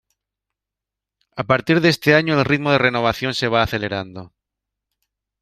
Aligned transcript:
A 1.35 1.43
partir 1.45 1.79
de 1.79 1.89
este 1.89 2.15
año 2.15 2.39
el 2.39 2.43
ritmo 2.45 2.71
de 2.71 2.79
renovación 2.79 3.35
se 3.35 3.47
va 3.49 3.61
acelerando. 3.61 4.33